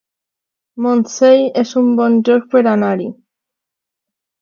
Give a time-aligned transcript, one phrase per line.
[0.85, 3.11] Montseny es un bon lloc per anar-hi